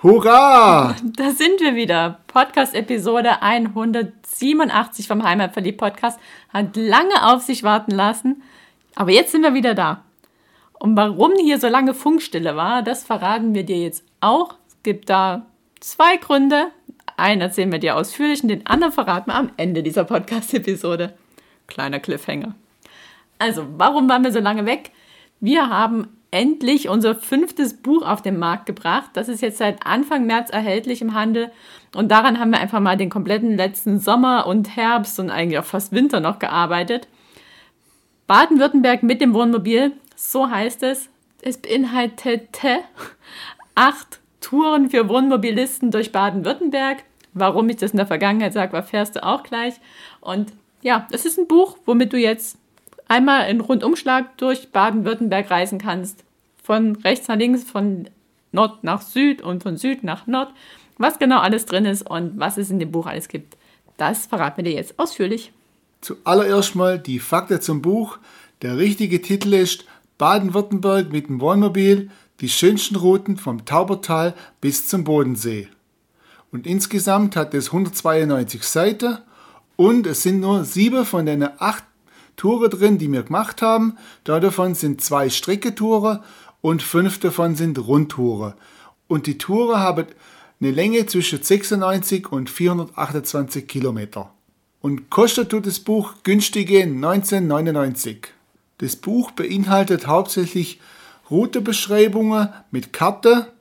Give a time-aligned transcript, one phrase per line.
[0.00, 0.94] Hurra!
[1.02, 2.20] Da sind wir wieder.
[2.28, 6.20] Podcast-Episode 187 vom Heimatverliebt-Podcast
[6.54, 8.44] hat lange auf sich warten lassen,
[8.94, 10.04] aber jetzt sind wir wieder da.
[10.78, 14.54] Und warum hier so lange Funkstille war, das verraten wir dir jetzt auch.
[14.68, 15.46] Es gibt da
[15.80, 16.68] zwei Gründe.
[17.16, 21.14] Einen erzählen wir dir ausführlich und den anderen verraten wir am Ende dieser Podcast-Episode.
[21.66, 22.54] Kleiner Cliffhanger.
[23.40, 24.92] Also, warum waren wir so lange weg?
[25.40, 29.10] Wir haben endlich unser fünftes Buch auf den Markt gebracht.
[29.14, 31.50] Das ist jetzt seit Anfang März erhältlich im Handel.
[31.94, 35.64] Und daran haben wir einfach mal den kompletten letzten Sommer und Herbst und eigentlich auch
[35.64, 37.08] fast Winter noch gearbeitet.
[38.26, 41.08] Baden-Württemberg mit dem Wohnmobil so heißt es.
[41.40, 42.80] Es beinhaltete
[43.74, 47.04] acht Touren für Wohnmobilisten durch Baden-Württemberg.
[47.32, 49.74] Warum ich das in der Vergangenheit sage, erfährst du auch gleich.
[50.20, 52.57] Und ja, es ist ein Buch, womit du jetzt
[53.08, 56.24] einmal in Rundumschlag durch Baden-Württemberg reisen kannst.
[56.62, 58.08] Von rechts nach links, von
[58.52, 60.52] Nord nach Süd und von Süd nach Nord.
[60.98, 63.56] Was genau alles drin ist und was es in dem Buch alles gibt,
[63.96, 65.52] das verraten wir dir jetzt ausführlich.
[66.00, 68.18] Zuallererst mal die Fakten zum Buch.
[68.62, 69.84] Der richtige Titel ist
[70.18, 72.10] Baden-Württemberg mit dem Wohnmobil
[72.40, 75.68] die schönsten Routen vom Taubertal bis zum Bodensee.
[76.52, 79.18] Und insgesamt hat es 192 Seiten
[79.76, 81.84] und es sind nur sieben von den acht
[82.38, 83.98] Touren drin, die wir gemacht haben.
[84.24, 86.20] Davon sind zwei Strecketouren
[86.62, 88.54] und fünf davon sind Rundtouren.
[89.06, 90.06] Und die Touren haben
[90.60, 94.32] eine Länge zwischen 96 und 428 Kilometer.
[94.80, 98.28] Und kostet tut das Buch günstige 1999.
[98.78, 100.80] Das Buch beinhaltet hauptsächlich
[101.30, 103.52] Routebeschreibungen mit Karte,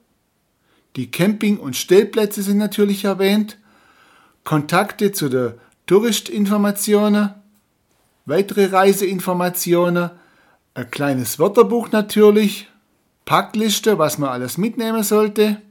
[0.96, 3.58] die Camping- und Stellplätze sind natürlich erwähnt,
[4.44, 5.54] Kontakte zu den
[5.86, 7.34] Touristinformationen,
[8.28, 10.12] weitere Reiseinformationen,
[10.76, 12.68] ein kleines Wörterbuch natürlich,
[13.26, 15.62] Packliste, was man alles mitnehmen sollte,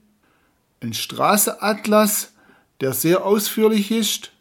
[0.83, 2.33] ein Straßenatlas,
[2.81, 4.33] der sehr ausführlich ist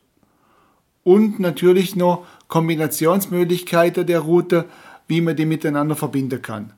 [1.03, 4.65] und natürlich noch Kombinationsmöglichkeiten der Route,
[5.07, 6.73] wie man die miteinander verbinden kann.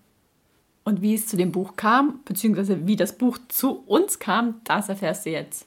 [0.84, 4.90] Und wie es zu dem Buch kam, beziehungsweise wie das Buch zu uns kam, das
[4.90, 5.66] erfährst du jetzt.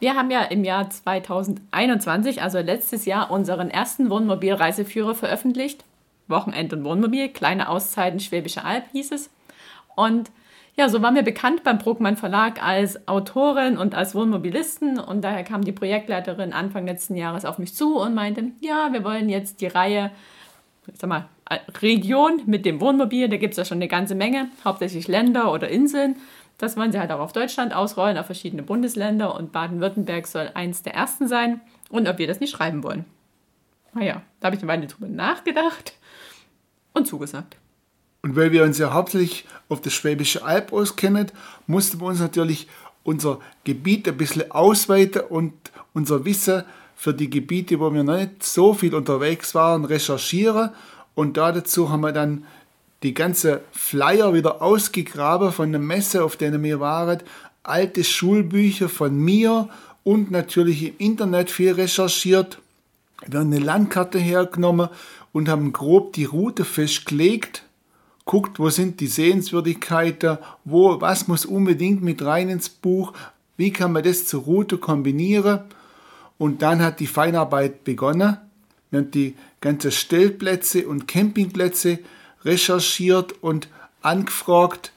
[0.00, 5.84] Wir haben ja im Jahr 2021, also letztes Jahr, unseren ersten Wohnmobilreiseführer veröffentlicht.
[6.26, 9.30] Wochenend und Wohnmobil, kleine Auszeiten Schwäbische Alb hieß es.
[9.94, 10.30] Und
[10.76, 15.44] ja, so waren wir bekannt beim Bruckmann Verlag als Autorin und als Wohnmobilisten und daher
[15.44, 19.60] kam die Projektleiterin Anfang letzten Jahres auf mich zu und meinte, ja, wir wollen jetzt
[19.60, 20.10] die Reihe,
[20.86, 21.28] ich sag mal,
[21.82, 25.68] Region mit dem Wohnmobil, da gibt es ja schon eine ganze Menge, hauptsächlich Länder oder
[25.68, 26.16] Inseln.
[26.60, 30.82] Das wollen sie halt auch auf Deutschland ausrollen, auf verschiedene Bundesländer und Baden-Württemberg soll eins
[30.82, 33.06] der ersten sein und ob wir das nicht schreiben wollen.
[33.94, 35.94] Naja, da habe ich eine Weile drüber nachgedacht
[36.92, 37.56] und zugesagt.
[38.20, 41.32] Und weil wir uns ja hauptsächlich auf das Schwäbische Alb auskennen,
[41.66, 42.68] mussten wir uns natürlich
[43.04, 45.54] unser Gebiet ein bisschen ausweiten und
[45.94, 50.72] unser Wissen für die Gebiete, wo wir noch nicht so viel unterwegs waren, recherchieren
[51.14, 52.44] und dazu haben wir dann
[53.02, 57.22] die ganze Flyer wieder ausgegraben von der Messe, auf der wir waren,
[57.62, 59.68] alte Schulbücher von mir
[60.04, 62.58] und natürlich im Internet viel recherchiert.
[63.26, 64.88] Wir haben eine Landkarte hergenommen
[65.32, 67.64] und haben grob die Route festgelegt.
[68.24, 73.12] Guckt, wo sind die Sehenswürdigkeiten, wo, was muss unbedingt mit rein ins Buch,
[73.56, 75.60] wie kann man das zur Route kombinieren.
[76.38, 78.38] Und dann hat die Feinarbeit begonnen.
[78.90, 81.98] Wir haben die ganzen Stellplätze und Campingplätze
[82.44, 83.68] recherchiert und
[84.02, 84.92] angefragt,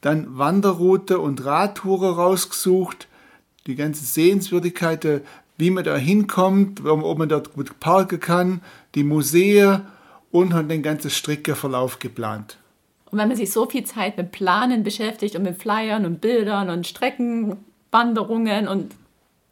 [0.00, 3.08] dann Wanderroute und Radtouren rausgesucht,
[3.66, 5.22] die ganzen Sehenswürdigkeiten,
[5.56, 8.62] wie man da hinkommt, ob man dort gut parken kann,
[8.94, 9.82] die Museen
[10.32, 12.56] und haben den ganzen Streckenverlauf geplant.
[13.10, 16.70] Und wenn man sich so viel Zeit mit Planen beschäftigt und mit Flyern und Bildern
[16.70, 18.94] und Streckenwanderungen und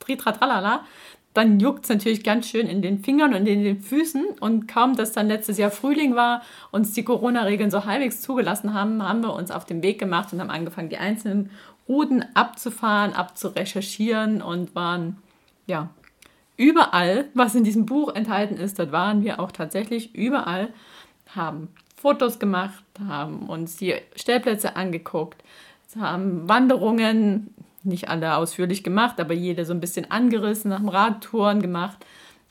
[0.00, 0.84] tritratralala,
[1.32, 4.24] dann juckt es natürlich ganz schön in den Fingern und in den Füßen.
[4.40, 6.42] Und kaum, dass dann letztes Jahr Frühling war,
[6.72, 10.40] uns die Corona-Regeln so halbwegs zugelassen haben, haben wir uns auf den Weg gemacht und
[10.40, 11.50] haben angefangen, die einzelnen
[11.88, 15.18] Routen abzufahren, abzurecherchieren und waren,
[15.66, 15.90] ja,
[16.56, 20.68] überall, was in diesem Buch enthalten ist, dort waren wir auch tatsächlich überall,
[21.34, 25.42] haben Fotos gemacht, haben uns die Stellplätze angeguckt,
[25.98, 31.62] haben Wanderungen nicht alle ausführlich gemacht, aber jede so ein bisschen angerissen, nach dem Radtouren
[31.62, 31.98] gemacht.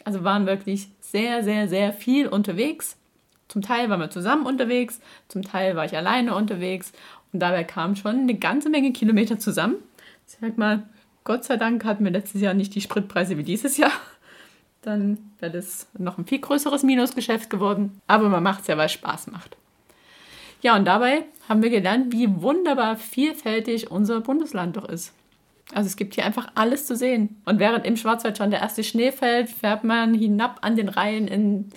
[0.05, 2.97] Also waren wirklich sehr, sehr, sehr viel unterwegs.
[3.47, 6.93] Zum Teil waren wir zusammen unterwegs, zum Teil war ich alleine unterwegs
[7.33, 9.75] und dabei kamen schon eine ganze Menge Kilometer zusammen.
[10.27, 10.83] Ich sag mal,
[11.23, 13.91] Gott sei Dank hatten wir letztes Jahr nicht die Spritpreise wie dieses Jahr.
[14.81, 17.99] Dann wäre das noch ein viel größeres Minusgeschäft geworden.
[18.07, 19.57] Aber man macht es ja, weil es Spaß macht.
[20.61, 25.13] Ja, und dabei haben wir gelernt, wie wunderbar vielfältig unser Bundesland doch ist.
[25.73, 27.41] Also es gibt hier einfach alles zu sehen.
[27.45, 31.27] Und während im Schwarzwald schon der erste Schnee fällt, fährt man hinab an den Rhein
[31.27, 31.69] in,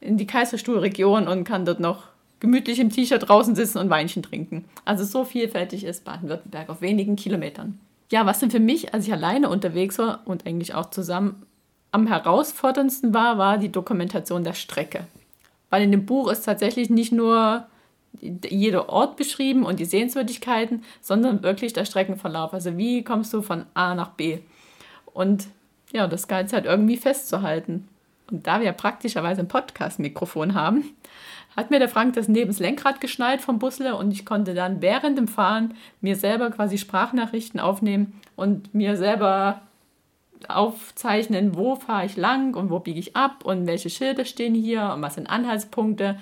[0.00, 2.04] in die Kaiserstuhlregion und kann dort noch
[2.40, 4.64] gemütlich im T-Shirt draußen sitzen und Weinchen trinken.
[4.84, 7.78] Also so vielfältig ist Baden-Württemberg auf wenigen Kilometern.
[8.10, 11.46] Ja, was denn für mich, als ich alleine unterwegs war und eigentlich auch zusammen
[11.90, 15.06] am herausforderndsten war, war die Dokumentation der Strecke.
[15.70, 17.66] Weil in dem Buch ist tatsächlich nicht nur
[18.20, 22.52] jeder Ort beschrieben und die Sehenswürdigkeiten, sondern wirklich der Streckenverlauf.
[22.52, 24.38] Also wie kommst du von A nach B?
[25.12, 25.46] Und
[25.92, 27.88] ja, das Ganze halt irgendwie festzuhalten.
[28.30, 30.84] Und da wir praktischerweise ein Podcast-Mikrofon haben,
[31.56, 34.82] hat mir der Frank das neben das Lenkrad geschnallt vom Busle und ich konnte dann
[34.82, 39.62] während dem Fahren mir selber quasi Sprachnachrichten aufnehmen und mir selber
[40.48, 44.92] aufzeichnen, wo fahre ich lang und wo biege ich ab und welche Schilder stehen hier
[44.94, 46.18] und was sind Anhaltspunkte.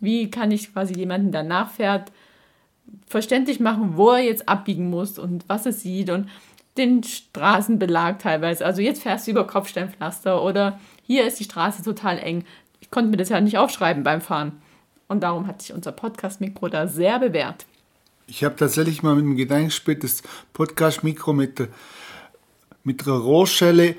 [0.00, 2.12] Wie kann ich quasi jemanden, der nachfährt,
[3.06, 6.28] verständlich machen, wo er jetzt abbiegen muss und was er sieht und
[6.76, 8.64] den Straßenbelag teilweise.
[8.66, 12.44] Also jetzt fährst du über Kopfsteinpflaster oder hier ist die Straße total eng.
[12.80, 14.60] Ich konnte mir das ja nicht aufschreiben beim Fahren.
[15.06, 17.66] Und darum hat sich unser Podcast-Mikro da sehr bewährt.
[18.26, 20.22] Ich habe tatsächlich mal mit dem Gedanken gespielt, das
[20.54, 21.68] Podcast-Mikro mit,
[22.82, 23.96] mit einer Rohrschelle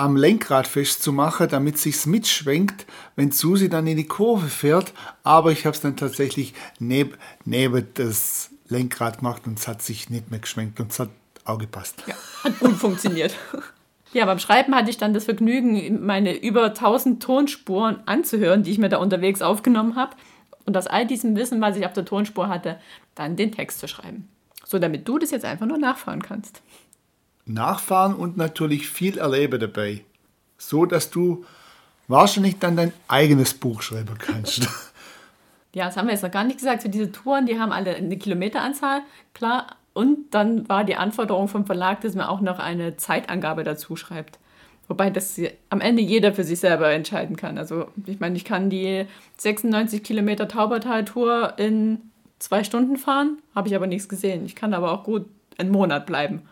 [0.00, 2.86] am Lenkrad festzumachen, damit sich's mitschwenkt,
[3.16, 4.92] wenn Susi dann in die Kurve fährt.
[5.22, 10.10] Aber ich habe es dann tatsächlich neb, neben das Lenkrad gemacht und es hat sich
[10.10, 11.10] nicht mehr geschwenkt und es hat
[11.44, 12.02] auch gepasst.
[12.06, 12.14] Ja,
[12.44, 13.34] hat gut funktioniert.
[14.12, 18.78] Ja, beim Schreiben hatte ich dann das Vergnügen, meine über 1000 Tonspuren anzuhören, die ich
[18.78, 20.16] mir da unterwegs aufgenommen habe.
[20.66, 22.80] Und aus all diesem Wissen, was ich auf der Tonspur hatte,
[23.14, 24.28] dann den Text zu schreiben.
[24.64, 26.60] So, damit du das jetzt einfach nur nachfahren kannst.
[27.46, 30.04] Nachfahren und natürlich viel erleben dabei.
[30.58, 31.44] So, dass du
[32.08, 34.68] wahrscheinlich dann dein eigenes Buch schreiben kannst.
[35.72, 36.82] Ja, das haben wir jetzt noch gar nicht gesagt.
[36.82, 39.02] So diese Touren, die haben alle eine Kilometeranzahl,
[39.34, 39.76] klar.
[39.92, 44.40] Und dann war die Anforderung vom Verlag, dass man auch noch eine Zeitangabe dazu schreibt.
[44.88, 47.56] Wobei das am Ende jeder für sich selber entscheiden kann.
[47.56, 52.00] Also ich meine, ich kann die 96 Kilometer Taubertal-Tour in
[52.40, 54.44] zwei Stunden fahren, habe ich aber nichts gesehen.
[54.44, 55.26] Ich kann aber auch gut
[55.56, 56.42] einen Monat bleiben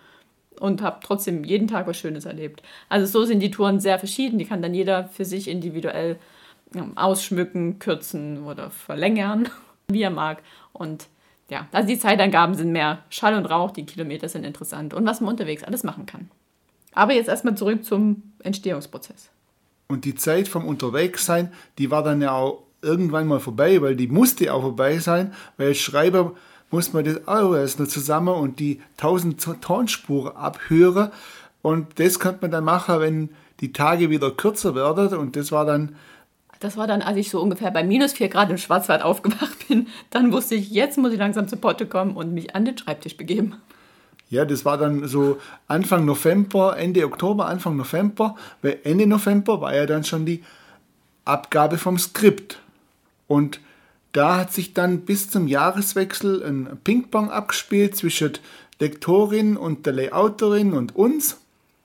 [0.58, 2.62] und habe trotzdem jeden Tag was Schönes erlebt.
[2.88, 4.38] Also so sind die Touren sehr verschieden.
[4.38, 6.19] Die kann dann jeder für sich individuell
[6.94, 9.49] ausschmücken, kürzen oder verlängern,
[9.88, 10.43] wie er mag.
[10.72, 11.08] Und
[11.50, 15.20] ja, also die Zeitangaben sind mehr Schall und Rauch, die Kilometer sind interessant und was
[15.20, 16.31] man unterwegs alles machen kann.
[16.93, 19.31] Aber jetzt erstmal zurück zum Entstehungsprozess.
[19.88, 24.08] Und die Zeit vom Unterwegssein, die war dann ja auch irgendwann mal vorbei, weil die
[24.08, 26.34] musste auch vorbei sein, weil Schreiber
[26.70, 31.11] muss man das auch erst noch zusammen und die 1000 Tonspuren abhören.
[31.62, 33.29] Und das könnte man dann machen, wenn
[33.61, 35.17] die Tage wieder kürzer werden.
[35.19, 35.97] Und das war dann.
[36.61, 39.87] Das war dann, als ich so ungefähr bei minus 4 Grad im Schwarzwald aufgewacht bin.
[40.11, 43.17] Dann wusste ich, jetzt muss ich langsam zu Potte kommen und mich an den Schreibtisch
[43.17, 43.56] begeben.
[44.29, 45.38] Ja, das war dann so
[45.69, 48.34] Anfang November, Ende Oktober, Anfang November.
[48.60, 50.43] Weil Ende November war ja dann schon die
[51.25, 52.60] Abgabe vom Skript.
[53.27, 53.60] Und
[54.12, 58.32] da hat sich dann bis zum Jahreswechsel ein Ping-Pong abgespielt zwischen
[58.79, 61.38] Lektorin und der Layouterin und uns.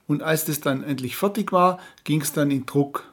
[0.06, 3.04] Und als das dann endlich fertig war, ging es dann in Druck.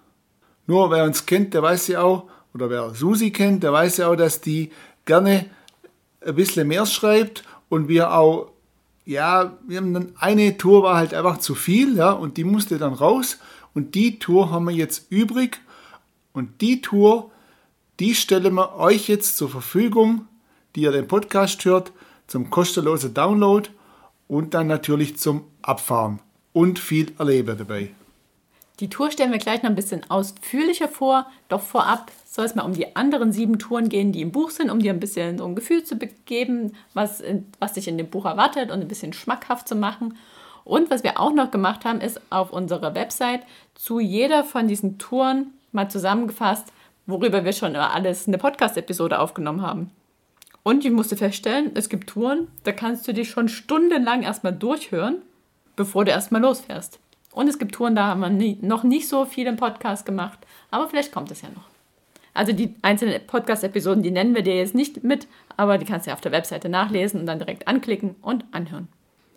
[0.67, 4.07] Nur wer uns kennt, der weiß ja auch, oder wer Susi kennt, der weiß ja
[4.09, 4.71] auch, dass die
[5.05, 5.45] gerne
[6.25, 8.51] ein bisschen mehr schreibt und wir auch,
[9.05, 12.77] ja, wir haben dann eine Tour war halt einfach zu viel, ja, und die musste
[12.77, 13.39] dann raus.
[13.73, 15.59] Und die Tour haben wir jetzt übrig.
[16.33, 17.31] Und die Tour
[17.99, 20.27] die stellen wir euch jetzt zur Verfügung,
[20.75, 21.91] die ihr den Podcast hört,
[22.27, 23.69] zum kostenlosen Download
[24.27, 26.19] und dann natürlich zum Abfahren
[26.53, 27.91] und viel erleben dabei.
[28.79, 32.63] Die Tour stellen wir gleich noch ein bisschen ausführlicher vor, doch vorab soll es mal
[32.63, 35.45] um die anderen sieben Touren gehen, die im Buch sind, um dir ein bisschen so
[35.45, 37.21] ein Gefühl zu geben, was,
[37.59, 40.17] was dich in dem Buch erwartet und ein bisschen schmackhaft zu machen.
[40.63, 43.41] Und was wir auch noch gemacht haben, ist auf unserer Website
[43.75, 46.71] zu jeder von diesen Touren mal zusammengefasst,
[47.05, 49.91] worüber wir schon alles eine Podcast-Episode aufgenommen haben.
[50.63, 55.21] Und ich musste feststellen, es gibt Touren, da kannst du dich schon stundenlang erstmal durchhören,
[55.75, 56.99] bevor du erstmal losfährst.
[57.31, 60.39] Und es gibt Touren, da haben wir nie, noch nicht so viel im Podcast gemacht,
[60.69, 61.71] aber vielleicht kommt es ja noch.
[62.33, 65.27] Also die einzelnen Podcast-Episoden, die nennen wir dir jetzt nicht mit,
[65.57, 68.87] aber die kannst du ja auf der Webseite nachlesen und dann direkt anklicken und anhören.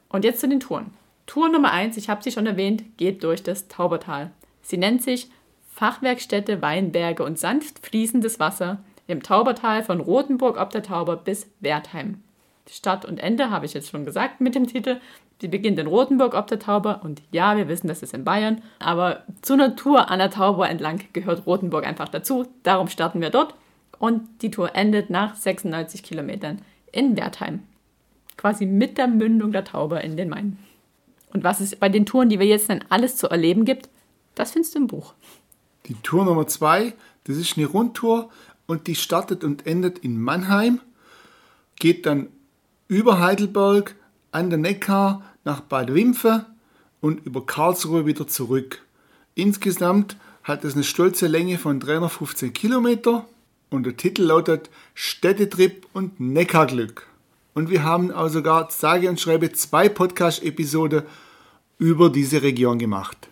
[0.09, 0.93] Und jetzt zu den Touren.
[1.27, 4.31] Tour Nummer 1, ich habe sie schon erwähnt, geht durch das Taubertal.
[4.63, 5.31] Sie nennt sich
[5.75, 8.79] Fachwerkstätte Weinberge und sanft fließendes Wasser
[9.09, 12.23] im Taubertal von Rothenburg ob der Tauber bis Wertheim.
[12.71, 15.01] Start und Ende habe ich jetzt schon gesagt mit dem Titel.
[15.41, 18.63] Sie beginnt in Rothenburg ob der Tauber und ja, wir wissen, das ist in Bayern,
[18.79, 22.47] aber zur Natur an der Tauber entlang gehört Rothenburg einfach dazu.
[22.63, 23.57] Darum starten wir dort
[23.99, 26.63] und die Tour endet nach 96 Kilometern
[26.93, 27.65] in Wertheim.
[28.37, 30.57] Quasi mit der Mündung der Tauber in den Main.
[31.33, 33.89] Und was es bei den Touren, die wir jetzt nennen, alles zu erleben gibt,
[34.37, 35.15] das findest du im Buch.
[35.87, 38.31] Die Tour Nummer zwei, das ist eine Rundtour
[38.67, 40.81] und die startet und endet in Mannheim,
[41.77, 42.29] geht dann
[42.89, 43.95] über Heidelberg
[44.33, 46.47] an der Neckar nach Bad Wimpfe
[47.01, 48.83] und über Karlsruhe wieder zurück.
[49.35, 53.27] Insgesamt hat es eine stolze Länge von 315 Kilometer
[53.71, 57.07] und der Titel lautet Städtetrip und Neckarglück.
[57.55, 61.03] Und wir haben auch sogar, sage und schreibe, zwei Podcast-Episoden
[61.79, 63.29] über diese Region gemacht.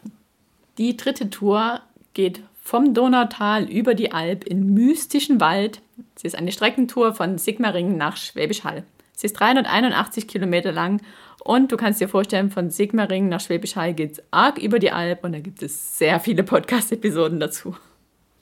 [0.78, 1.80] Die dritte Tour
[2.14, 5.81] geht vom Donautal über die Alp in mystischen Wald.
[6.14, 8.85] Sie ist eine Streckentour von Sigmaringen nach Schwäbisch Hall.
[9.14, 11.00] Sie ist 381 Kilometer lang
[11.45, 14.92] und du kannst dir vorstellen, von Sigmaringen nach Schwäbisch Hall geht es arg über die
[14.92, 17.76] Alp und da gibt es sehr viele Podcast-Episoden dazu.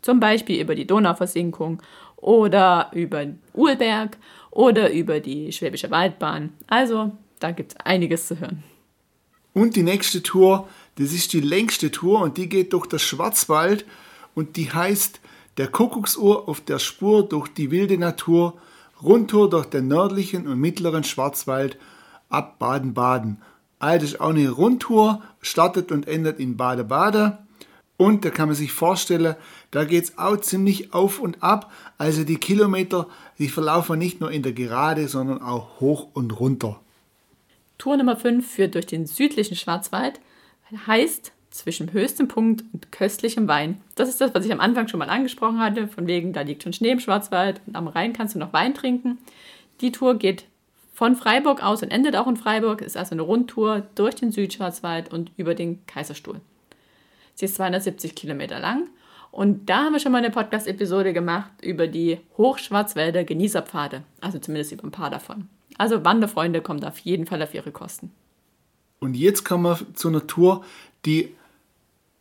[0.02, 1.82] Zum Beispiel über die Donauversinkung
[2.16, 4.16] oder über Uhlberg
[4.50, 6.52] oder über die Schwäbische Waldbahn.
[6.66, 8.62] Also da gibt es einiges zu hören.
[9.52, 13.84] Und die nächste Tour, das ist die längste Tour und die geht durch das Schwarzwald
[14.34, 15.20] und die heißt
[15.56, 18.54] Der Kuckucksuhr auf der Spur durch die wilde Natur,
[19.02, 21.76] Rundtour durch den nördlichen und mittleren Schwarzwald
[22.28, 23.42] ab Baden-Baden.
[23.78, 27.38] Also ist auch eine Rundtour, startet und endet in Bade-Bade.
[27.96, 29.36] Und da kann man sich vorstellen,
[29.70, 31.70] da geht es auch ziemlich auf und ab.
[31.98, 33.06] Also die Kilometer,
[33.38, 36.80] die verlaufen nicht nur in der Gerade, sondern auch hoch und runter.
[37.78, 40.20] Tour Nummer 5 führt durch den südlichen Schwarzwald,
[40.86, 43.80] heißt zwischen höchstem Punkt und köstlichem Wein.
[43.96, 46.62] Das ist das, was ich am Anfang schon mal angesprochen hatte, von wegen, da liegt
[46.62, 49.18] schon Schnee im Schwarzwald und am Rhein kannst du noch Wein trinken.
[49.80, 50.44] Die Tour geht
[50.94, 55.12] von Freiburg aus und endet auch in Freiburg, ist also eine Rundtour durch den Südschwarzwald
[55.12, 56.40] und über den Kaiserstuhl.
[57.34, 58.88] Sie ist 270 Kilometer lang
[59.30, 64.72] und da haben wir schon mal eine Podcast-Episode gemacht über die Hochschwarzwälder Genießerpfade, also zumindest
[64.72, 65.48] über ein paar davon.
[65.78, 68.12] Also Wanderfreunde kommt auf jeden Fall auf ihre Kosten.
[69.00, 70.64] Und jetzt kommen wir zu einer Tour,
[71.04, 71.34] die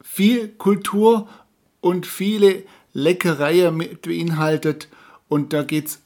[0.02, 1.28] viel Kultur
[1.82, 4.88] und viele Leckereien beinhaltet.
[5.28, 6.02] Und da geht es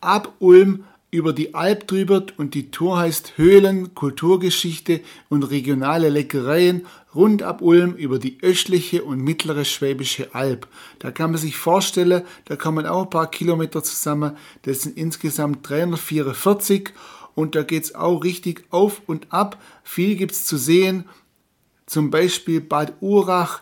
[0.00, 6.84] ab Ulm über die Alp drüber und die Tour heißt Höhlen, Kulturgeschichte und regionale Leckereien
[7.14, 10.68] rund ab Ulm über die östliche und mittlere Schwäbische Alb.
[10.98, 14.36] Da kann man sich vorstellen, da kommen auch ein paar Kilometer zusammen.
[14.62, 16.90] Das sind insgesamt 344
[17.38, 19.62] und da geht es auch richtig auf und ab.
[19.84, 21.04] Viel gibt es zu sehen
[21.86, 23.60] zum Beispiel Bad Urach,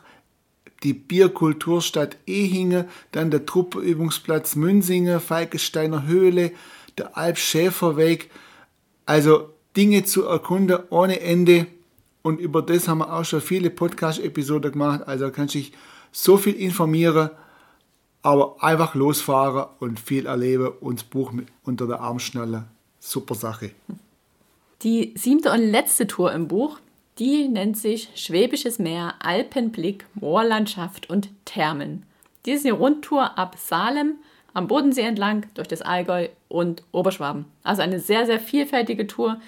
[0.82, 6.52] die Bierkulturstadt Ehinge, dann der Truppenübungsplatz Münsinge, Falkesteiner Höhle,
[6.96, 8.30] der Alpschäferweg.
[9.04, 11.66] Also Dinge zu erkunden ohne Ende.
[12.22, 15.02] Und über das haben wir auch schon viele Podcast-Episoden gemacht.
[15.06, 15.72] Also kannst du dich
[16.12, 17.28] so viel informieren,
[18.22, 22.64] aber einfach losfahren und viel erleben und das Buch unter der Armschnalle.
[23.06, 23.70] Super Sache.
[24.82, 26.80] Die siebte und letzte Tour im Buch
[27.18, 32.04] die nennt sich Schwäbisches Meer, Alpenblick, Moorlandschaft und Thermen.
[32.44, 34.16] Die ist eine Rundtour ab Salem
[34.52, 37.46] am Bodensee entlang durch das Allgäu und Oberschwaben.
[37.62, 39.40] Also eine sehr, sehr vielfältige Tour.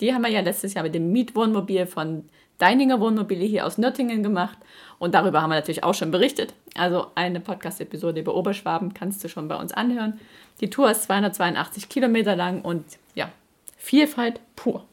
[0.00, 2.24] Die haben wir ja letztes Jahr mit dem Mietwohnmobil von
[2.58, 4.58] Deininger Wohnmobile hier aus Nürtingen gemacht.
[4.98, 6.54] Und darüber haben wir natürlich auch schon berichtet.
[6.74, 10.18] Also eine Podcast-Episode über Oberschwaben kannst du schon bei uns anhören.
[10.60, 12.84] Die Tour ist 282 Kilometer lang und
[13.14, 13.30] ja,
[13.76, 14.84] Vielfalt pur.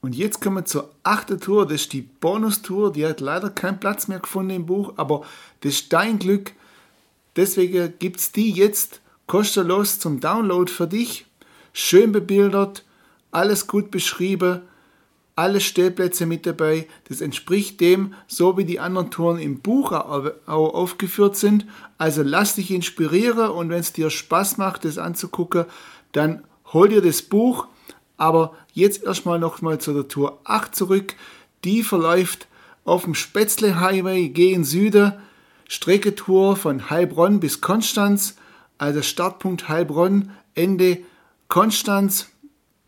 [0.00, 2.92] Und jetzt kommen wir zur achten Tour, das ist die Bonus-Tour.
[2.92, 5.24] Die hat leider keinen Platz mehr gefunden im Buch, aber
[5.60, 6.52] das ist dein Glück.
[7.36, 11.26] Deswegen gibt es die jetzt kostenlos zum Download für dich.
[11.72, 12.84] Schön bebildert,
[13.30, 14.62] alles gut beschrieben,
[15.38, 16.88] alle Stellplätze mit dabei.
[17.08, 21.66] Das entspricht dem, so wie die anderen Touren im Buch auch aufgeführt sind.
[21.96, 25.64] Also lass dich inspirieren und wenn es dir Spaß macht, das anzugucken,
[26.12, 26.42] dann
[26.72, 27.68] hol dir das Buch
[28.18, 31.14] aber jetzt erstmal nochmal zu der Tour 8 zurück.
[31.64, 32.48] Die verläuft
[32.84, 35.12] auf dem Spätzle Highway gegen Süden.
[35.68, 38.36] Strecketour von Heilbronn bis Konstanz.
[38.76, 40.98] Also Startpunkt Heilbronn, Ende
[41.46, 42.28] Konstanz.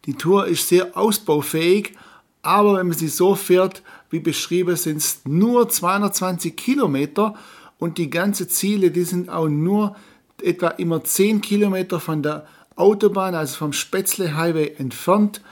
[0.07, 1.95] Die Tour ist sehr ausbaufähig,
[2.43, 7.35] aber wenn man sie so fährt, wie beschrieben, sind es nur 220 Kilometer
[7.79, 9.97] und die ganzen Ziele, die sind auch nur
[10.43, 15.43] etwa immer 10 Kilometer von der Autobahn, also vom Spätzle Highway entfernt.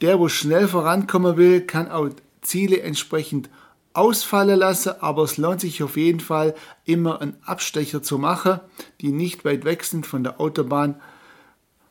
[0.00, 2.08] Der, wo schnell vorankommen will, kann auch
[2.40, 3.48] Ziele entsprechend
[3.94, 8.60] ausfallen lassen, aber es lohnt sich auf jeden Fall immer einen Abstecher zu machen,
[9.00, 11.00] die nicht weit weg sind von der Autobahn.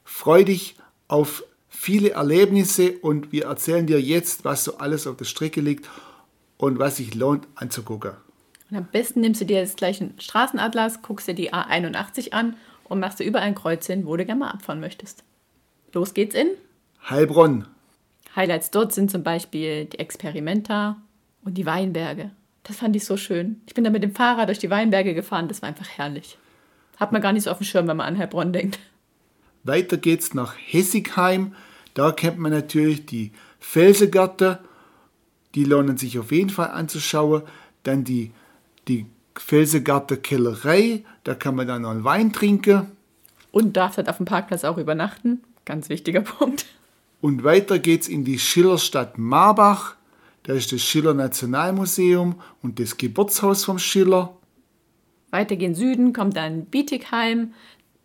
[0.03, 0.75] Freu dich
[1.08, 5.90] auf viele Erlebnisse und wir erzählen dir jetzt, was so alles auf der Strecke liegt
[6.58, 8.12] und was sich lohnt anzugucken.
[8.70, 12.56] Und am besten nimmst du dir jetzt gleich einen Straßenatlas, guckst dir die A81 an
[12.84, 15.24] und machst du überall ein Kreuz hin, wo du gerne mal abfahren möchtest.
[15.94, 16.50] Los geht's in
[17.10, 17.66] Heilbronn.
[18.36, 20.98] Highlights dort sind zum Beispiel die Experimenta
[21.44, 22.32] und die Weinberge.
[22.63, 23.62] Das fand ich so schön.
[23.66, 26.38] Ich bin da mit dem Fahrrad durch die Weinberge gefahren, das war einfach herrlich.
[26.98, 28.78] Hat man gar nicht so auf dem Schirm, wenn man an Heilbronn denkt.
[29.63, 31.56] Weiter geht's nach Hessigheim.
[31.94, 34.58] Da kennt man natürlich die Felsengärten.
[35.56, 37.44] Die lohnen sich auf jeden Fall anzuschauen.
[37.84, 38.32] Dann die,
[38.88, 41.03] die Felsengarten Kellerei.
[41.24, 42.91] Da kann man dann noch einen Wein trinken.
[43.51, 45.41] Und darf dort auf dem Parkplatz auch übernachten.
[45.65, 46.65] Ganz wichtiger Punkt.
[47.20, 49.96] Und weiter geht's in die Schillerstadt Marbach.
[50.44, 54.36] Da ist das Schiller Nationalmuseum und das Geburtshaus vom Schiller.
[55.30, 57.53] Weiter gen Süden kommt dann Bietigheim.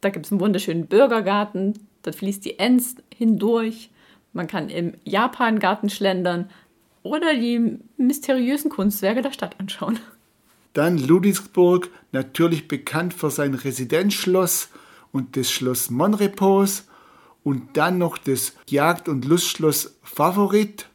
[0.00, 1.74] Da gibt es einen wunderschönen Bürgergarten.
[2.02, 3.90] Dort fließt die Enz hindurch.
[4.32, 6.50] Man kann im Japangarten schlendern
[7.02, 9.98] oder die mysteriösen Kunstwerke der Stadt anschauen.
[10.72, 14.68] Dann Ludwigsburg, natürlich bekannt für sein Residenzschloss
[15.10, 16.86] und das Schloss Monrepos
[17.42, 20.88] und dann noch das Jagd- und Lustschloss Favorit.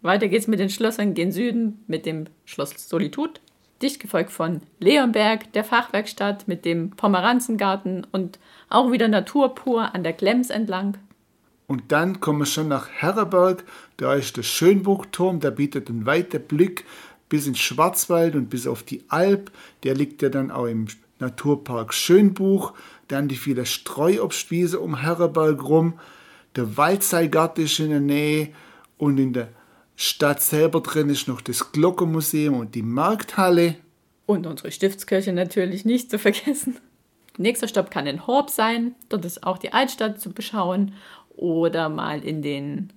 [0.00, 3.40] Weiter geht's mit den Schlössern gen Süden mit dem Schloss Solitud,
[3.82, 10.02] dicht gefolgt von Leonberg, der Fachwerkstatt mit dem Pomeranzengarten und auch wieder Natur pur an
[10.02, 10.96] der Glems entlang.
[11.66, 13.64] Und dann kommen wir schon nach Herreberg,
[13.96, 16.84] da ist der Schönburgturm, der bietet einen weiten Blick
[17.28, 19.50] bis ins Schwarzwald und bis auf die Alp.
[19.82, 20.86] Der liegt ja dann auch im
[21.18, 22.72] Naturpark Schönbuch.
[23.08, 25.98] Dann die viele Streuobstwiese um Herreberg rum.
[26.54, 28.48] Der Waldseigarten ist in der Nähe
[28.98, 29.48] und in der
[29.96, 33.76] Stadt selber drin ist noch das Glockenmuseum und die Markthalle.
[34.26, 36.76] Und unsere Stiftskirche natürlich nicht zu vergessen.
[37.38, 38.94] Nächster Stopp kann in Horb sein.
[39.08, 40.92] Dort ist auch die Altstadt zu beschauen.
[41.30, 42.92] Oder mal in den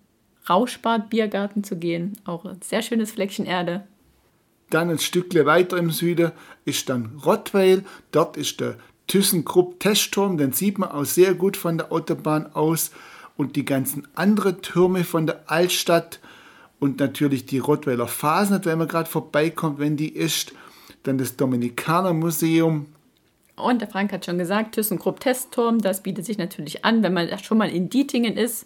[0.50, 2.18] Rauschbad Biergarten zu gehen.
[2.26, 3.86] Auch ein sehr schönes Fleckchen Erde.
[4.70, 6.32] Dann ein Stückchen weiter im Süden
[6.66, 7.84] ist dann Rottweil.
[8.12, 8.76] Dort ist der
[9.08, 10.38] ThyssenKrupp Testturm.
[10.38, 12.92] Den sieht man auch sehr gut von der Autobahn aus.
[13.38, 16.20] Und die ganzen anderen Türme von der Altstadt
[16.80, 20.54] und natürlich die Rottweiler Fasnet, wenn man gerade vorbeikommt, wenn die ist.
[21.04, 22.88] Dann das Dominikanermuseum.
[23.56, 27.38] Und der Frank hat schon gesagt, ThyssenKrupp Testturm, das bietet sich natürlich an, wenn man
[27.40, 28.66] schon mal in Dietingen ist,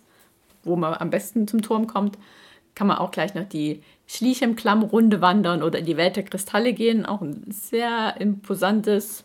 [0.64, 2.18] wo man am besten zum Turm kommt,
[2.76, 7.06] kann man auch gleich noch die Schliechem-Klamm-Runde wandern oder in die Welt der Kristalle gehen.
[7.06, 9.24] Auch ein sehr imposantes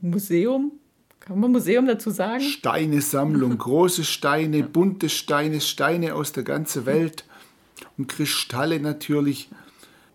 [0.00, 0.72] Museum.
[1.20, 2.42] Kann man Museum dazu sagen?
[2.42, 7.24] Steinesammlung, große Steine, bunte Steine, Steine aus der ganzen Welt
[7.98, 9.48] und Kristalle natürlich.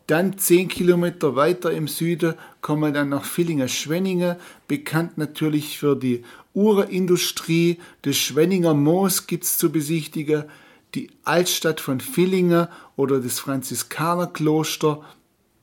[0.08, 6.24] Dann zehn Kilometer weiter im Süden kommen wir dann nach Villingen-Schwenningen, bekannt natürlich für die
[6.54, 7.80] Uhrenindustrie.
[8.04, 10.46] Das Schwenninger Moos gibt es zu besichtigen,
[10.96, 15.04] die Altstadt von Villingen oder das Franziskanerkloster.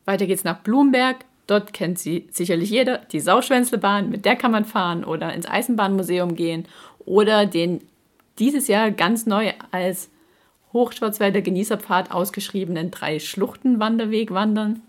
[0.05, 1.25] Weiter geht's nach Blumberg.
[1.47, 6.37] Dort kennt sie sicherlich jeder die Sauschwänzlebahn, mit der kann man fahren oder ins Eisenbahnmuseum
[6.37, 6.67] gehen
[7.01, 7.81] oder den
[8.39, 10.11] dieses Jahr ganz neu als
[10.75, 14.83] Hochschwarzwälder Genießerpfad ausgeschriebenen drei Schluchtenwanderweg wandern.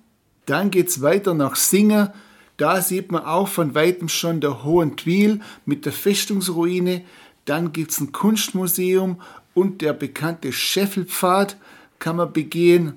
[0.45, 2.09] Dann geht's weiter nach Singen.
[2.57, 7.01] Da sieht man auch von weitem schon der Hohen Twil mit der Festungsruine.
[7.45, 9.21] Dann gibt's ein Kunstmuseum
[9.53, 11.57] und der bekannte Scheffelpfad
[11.99, 12.93] kann man begehen.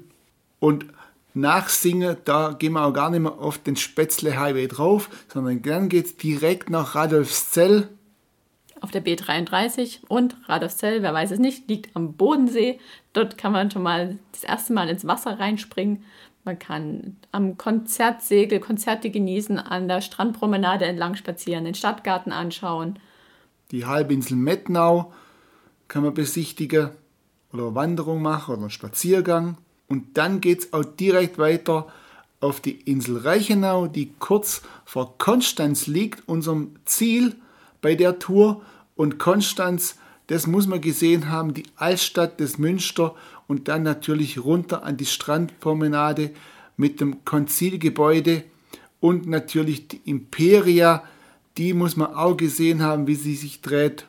[0.59, 0.87] Und
[1.35, 5.62] nach Singen, da gehen wir auch gar nicht mehr auf den Spätzle Highway drauf, sondern
[5.62, 7.88] dann geht's direkt nach Radolfszell
[8.80, 12.78] auf der B33 und Radolfzell, wer weiß es nicht, liegt am Bodensee.
[13.12, 16.04] Dort kann man schon mal das erste Mal ins Wasser reinspringen.
[16.44, 22.98] Man kann am Konzertsegel Konzerte genießen, an der Strandpromenade entlang spazieren, den Stadtgarten anschauen.
[23.70, 25.12] Die Halbinsel Mettnau
[25.88, 26.90] kann man besichtigen
[27.52, 29.58] oder Wanderung machen oder einen Spaziergang.
[29.88, 31.88] Und dann geht es auch direkt weiter
[32.40, 37.36] auf die Insel Reichenau, die kurz vor Konstanz liegt, unserem Ziel
[37.80, 38.62] bei der Tour.
[38.96, 43.14] Und Konstanz, das muss man gesehen haben, die Altstadt des Münster
[43.46, 46.30] und dann natürlich runter an die Strandpromenade
[46.76, 48.44] mit dem Konzilgebäude
[49.00, 51.02] und natürlich die Imperia,
[51.56, 54.06] die muss man auch gesehen haben, wie sie sich dreht.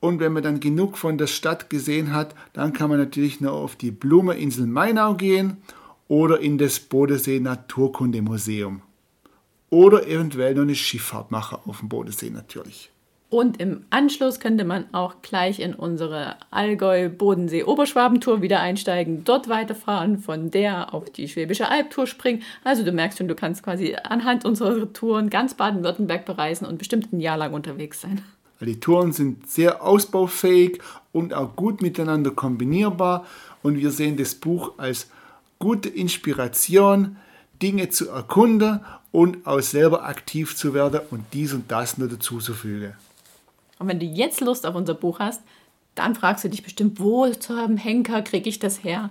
[0.00, 3.52] Und wenn man dann genug von der Stadt gesehen hat, dann kann man natürlich noch
[3.52, 5.58] auf die Blumeninsel Mainau gehen
[6.08, 8.82] oder in das Bodensee Naturkundemuseum.
[9.68, 12.90] Oder eventuell noch eine Schifffahrt machen auf dem Bodensee natürlich.
[13.30, 20.50] Und im Anschluss könnte man auch gleich in unsere Allgäu-Bodensee-Oberschwabentour wieder einsteigen, dort weiterfahren, von
[20.50, 22.42] der auf die Schwäbische Albtour springen.
[22.64, 27.12] Also du merkst schon, du kannst quasi anhand unserer Touren ganz Baden-Württemberg bereisen und bestimmt
[27.12, 28.20] ein Jahr lang unterwegs sein.
[28.60, 30.80] Die Touren sind sehr ausbaufähig
[31.12, 33.26] und auch gut miteinander kombinierbar
[33.62, 35.08] und wir sehen das Buch als
[35.60, 37.16] gute Inspiration,
[37.62, 38.80] Dinge zu erkunden
[39.12, 42.94] und auch selber aktiv zu werden und dies und das nur dazu zu fügen.
[43.80, 45.42] Und wenn du jetzt Lust auf unser Buch hast,
[45.94, 49.10] dann fragst du dich bestimmt, wo zu haben Henker kriege ich das her?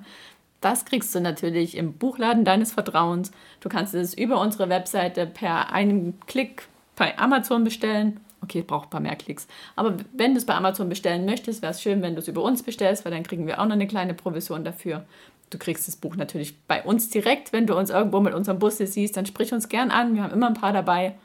[0.61, 3.31] Das kriegst du natürlich im Buchladen deines Vertrauens.
[3.61, 8.19] Du kannst es über unsere Webseite per einem Klick bei Amazon bestellen.
[8.41, 9.47] Okay, braucht ein paar mehr Klicks.
[9.75, 12.43] Aber wenn du es bei Amazon bestellen möchtest, wäre es schön, wenn du es über
[12.43, 15.05] uns bestellst, weil dann kriegen wir auch noch eine kleine Provision dafür.
[15.49, 17.53] Du kriegst das Buch natürlich bei uns direkt.
[17.53, 20.13] Wenn du uns irgendwo mit unserem Bus siehst, dann sprich uns gern an.
[20.13, 21.15] Wir haben immer ein paar dabei.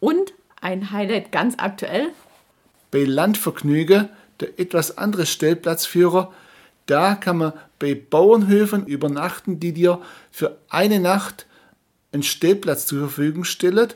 [0.00, 2.08] Und ein Highlight ganz aktuell,
[2.92, 6.32] bei Landvergnügen, der etwas andere Stellplatzführer,
[6.86, 10.00] da kann man bei Bauernhöfen übernachten, die dir
[10.30, 11.46] für eine Nacht
[12.12, 13.88] einen Stellplatz zur Verfügung stellen.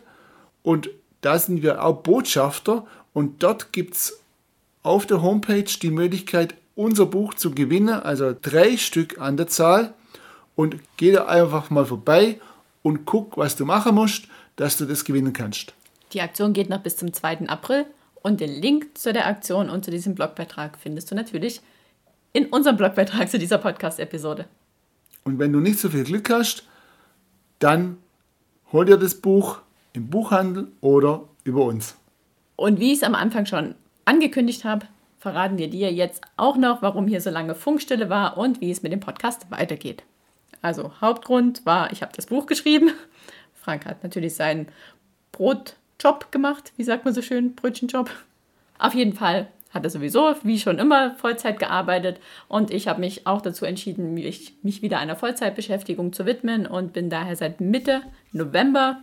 [0.62, 0.88] Und
[1.20, 4.20] da sind wir auch Botschafter und dort gibt es
[4.82, 9.94] auf der Homepage die Möglichkeit, unser Buch zu gewinnen, also drei Stück an der Zahl.
[10.54, 12.40] Und geh da einfach mal vorbei
[12.82, 14.24] und guck, was du machen musst,
[14.56, 15.74] dass du das gewinnen kannst.
[16.12, 17.48] Die Aktion geht noch bis zum 2.
[17.48, 17.85] April
[18.26, 21.60] und den Link zu der Aktion und zu diesem Blogbeitrag findest du natürlich
[22.32, 24.46] in unserem Blogbeitrag zu dieser Podcast-Episode.
[25.22, 26.66] Und wenn du nicht so viel Glück hast,
[27.60, 27.98] dann
[28.72, 29.60] hol dir das Buch
[29.92, 31.94] im Buchhandel oder über uns.
[32.56, 34.86] Und wie ich es am Anfang schon angekündigt habe,
[35.20, 38.82] verraten wir dir jetzt auch noch, warum hier so lange Funkstille war und wie es
[38.82, 40.02] mit dem Podcast weitergeht.
[40.62, 42.90] Also Hauptgrund war, ich habe das Buch geschrieben.
[43.54, 44.66] Frank hat natürlich seinen
[45.30, 48.11] Brot Job gemacht, wie sagt man so schön, Brötchenjob.
[48.78, 53.26] Auf jeden Fall hat er sowieso, wie schon immer, Vollzeit gearbeitet und ich habe mich
[53.26, 58.02] auch dazu entschieden, mich, mich wieder einer Vollzeitbeschäftigung zu widmen und bin daher seit Mitte
[58.32, 59.00] November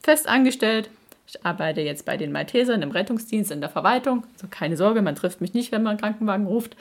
[0.00, 0.90] fest angestellt.
[1.26, 4.24] Ich arbeite jetzt bei den Maltesern im Rettungsdienst in der Verwaltung.
[4.32, 6.74] Also keine Sorge, man trifft mich nicht, wenn man einen Krankenwagen ruft.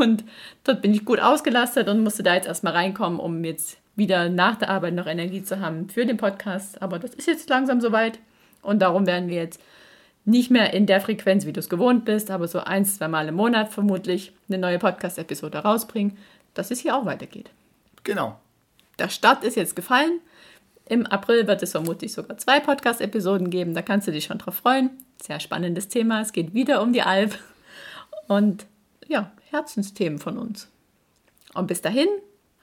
[0.00, 0.24] Und
[0.64, 4.56] dort bin ich gut ausgelastet und musste da jetzt erstmal reinkommen, um jetzt wieder nach
[4.56, 6.82] der Arbeit noch Energie zu haben für den Podcast.
[6.82, 8.18] Aber das ist jetzt langsam soweit.
[8.62, 9.60] Und darum werden wir jetzt
[10.24, 13.28] nicht mehr in der Frequenz, wie du es gewohnt bist, aber so ein, zwei Mal
[13.28, 16.18] im Monat vermutlich eine neue Podcast-Episode rausbringen,
[16.54, 17.50] dass es hier auch weitergeht.
[18.04, 18.38] Genau.
[18.98, 20.20] Der Start ist jetzt gefallen.
[20.84, 23.74] Im April wird es vermutlich sogar zwei Podcast-Episoden geben.
[23.74, 24.90] Da kannst du dich schon drauf freuen.
[25.22, 26.20] Sehr spannendes Thema.
[26.20, 27.38] Es geht wieder um die Alp.
[28.26, 28.66] Und
[29.06, 30.68] ja, Herzensthemen von uns.
[31.54, 32.08] Und bis dahin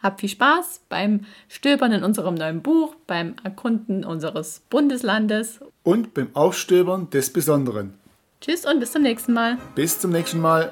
[0.05, 6.29] hab viel Spaß beim Stöbern in unserem neuen Buch, beim Erkunden unseres Bundeslandes und beim
[6.33, 7.95] Aufstöbern des Besonderen.
[8.39, 9.57] Tschüss und bis zum nächsten Mal.
[9.73, 10.71] Bis zum nächsten Mal.